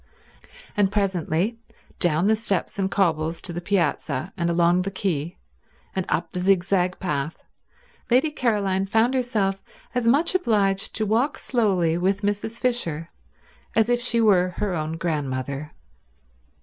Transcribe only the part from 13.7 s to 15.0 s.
as if she were her own